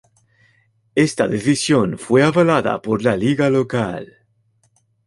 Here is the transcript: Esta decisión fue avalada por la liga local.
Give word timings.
Esta 0.95 1.27
decisión 1.27 1.99
fue 1.99 2.23
avalada 2.23 2.81
por 2.81 3.03
la 3.03 3.15
liga 3.15 3.51
local. 3.51 4.25